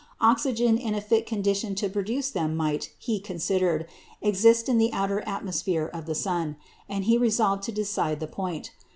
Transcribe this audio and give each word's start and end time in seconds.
Oxygen 0.19 0.79
in 0.79 0.95
a 0.95 0.99
fit 0.99 1.27
condition 1.27 1.75
to 1.75 1.87
produce 1.87 2.31
them 2.31 2.55
might, 2.57 2.91
he 2.97 3.19
considered, 3.19 3.85
exist 4.19 4.67
in 4.67 4.79
the 4.79 4.91
outer 4.93 5.21
atmosphere 5.29 5.85
of 5.93 6.07
the 6.07 6.15
sun; 6.15 6.55
and 6.89 7.03
he 7.03 7.19
resolved 7.19 7.61
to 7.65 7.71
decide 7.71 8.19
the 8.19 8.25
point. 8.25 8.71